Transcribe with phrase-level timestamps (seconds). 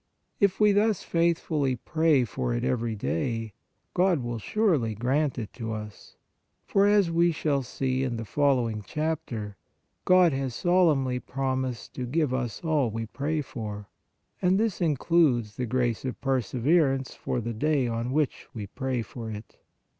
[0.39, 3.53] If we thus faithfully pray for it every day,
[3.93, 6.15] God will surely grant it to us,
[6.65, 9.57] for as we shall see in the following Chapter,
[10.03, 13.89] God has solemnly promised to give us all we pray for;
[14.41, 19.03] and this includes the grace of perse verance for the day on which we pray
[19.03, 19.59] for it.